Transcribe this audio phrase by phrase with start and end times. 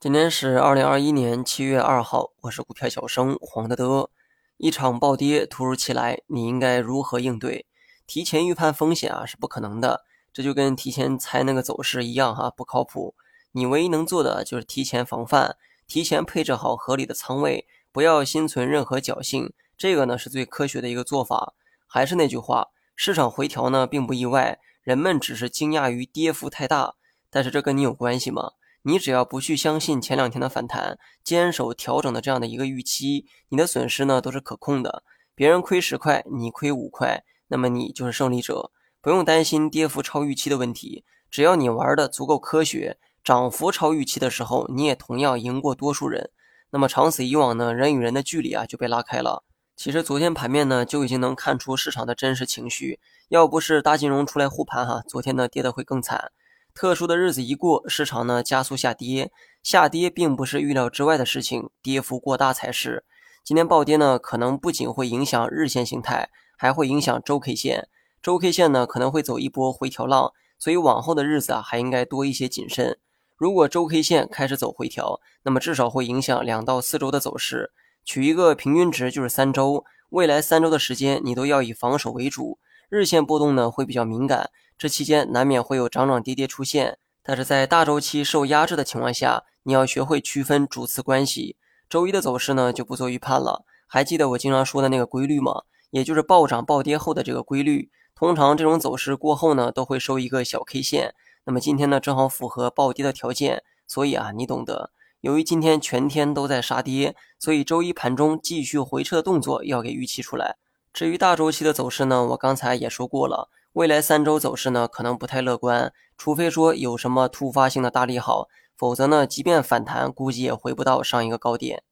[0.00, 4.10] 今天是二零二一年七月二号，我是股票小生黄德德。
[4.56, 7.66] 一场暴跌突如其来，你应该如何应对？
[8.06, 13.14] 提前预判风险啊是不可能的，这就跟提前猜那个走势一样哈，不靠谱。
[13.52, 19.52] 你唯一能做的就是提前防范，提前配置好合理的仓位，不要心存任何侥幸。
[19.78, 21.54] 这个呢是最科学的一个做法。
[21.86, 26.95] 还是那句话，市场回调呢并不意外，人们只是惊讶于跌幅太大，
[27.30, 28.52] 但是这跟你有关系吗？
[28.82, 35.02] 你只要不去相信前两天的反弹，坚守调整的这样的一个预期，你的损失呢都是可控的。
[35.34, 38.70] 别人亏十块，你亏五块，那么你就是胜利者，
[39.00, 41.04] 不用担心跌幅超预期的问题。
[41.28, 46.30] 只要你玩的足够科学，涨幅超预期的时候，你也同样赢过多数人。
[46.70, 49.42] 那么长此以往呢，人与人的距离啊就被拉开了。
[49.76, 56.30] 其实昨天盘面呢就已经能看出市场的真实情绪，要不是大金融出来护盘哈，昨天呢跌的会更惨。
[56.76, 63.06] 特殊的日子一过，市场呢加速下跌，下跌并不是预料之外的事情，跌幅过大才是。
[63.42, 67.88] 今天暴跌呢，可能不仅会影响日线形态，还会影响周 K 线。
[68.20, 72.98] 周 K 线呢可能会走一波回调浪，所以往后的日子啊还应该多一些谨慎。
[73.36, 77.70] 如果周 K 线开始走回调，那么至少会影响两到四周的走势。
[78.04, 82.58] 取一个平均值就是三周，未来三周的时间你都要以防守为主。
[82.88, 84.50] 日线波动呢会比较敏感。
[84.78, 91.56] 这期间难免会有涨涨跌跌出现，但是在大周期受压制的情况下，你要学会区分主次关系。
[91.88, 93.64] 周一的走势呢就不做预判了。
[93.86, 95.62] 还记得我经常说的那个规律吗？
[95.90, 97.90] 也就是暴涨暴跌后的这个规律。
[98.14, 101.14] 通常这种走势过后呢，都会收一个小 K 线。
[101.44, 104.90] 那么今天呢正好符合暴跌的条件，所以啊你懂得。
[105.20, 110.56] 由于今天全天都在杀跌，所以周一盘中继续回撤的动作要给预期出来。
[110.96, 113.50] 至于大周期的走势呢，我刚才也说过了。
[113.74, 121.82] 未来三周走势呢，可能不太乐观，除非说有什么突发性的大利好，否则呢，即便反弹，估计也回不到上一个高点。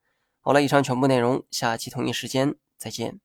[0.41, 3.21] 好了，以上全部内容，下期同一时间再见。